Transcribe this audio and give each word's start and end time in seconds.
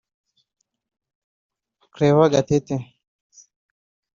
Claver 1.93 2.31
Gatete 2.33 2.75